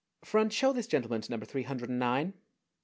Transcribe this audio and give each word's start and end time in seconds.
"Front, 0.25 0.51
show 0.51 0.73
this 0.73 0.87
gentleman 0.87 1.21
to 1.21 1.29
number 1.29 1.45
three 1.45 1.61
hundred 1.61 1.91
and 1.91 1.99
nine." 1.99 2.33